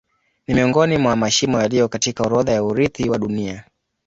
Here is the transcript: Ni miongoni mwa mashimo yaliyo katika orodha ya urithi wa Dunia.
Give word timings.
Ni 0.47 0.53
miongoni 0.53 0.97
mwa 0.97 1.15
mashimo 1.15 1.61
yaliyo 1.61 1.87
katika 1.87 2.23
orodha 2.23 2.51
ya 2.51 2.63
urithi 2.63 3.09
wa 3.09 3.17
Dunia. 3.17 3.63